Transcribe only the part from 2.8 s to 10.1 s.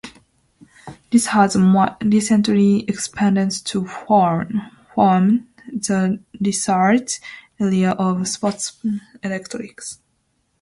expanded to form the research area of spontelectrics.